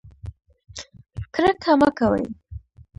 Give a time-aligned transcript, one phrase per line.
[1.33, 2.23] کرکه مه کوئ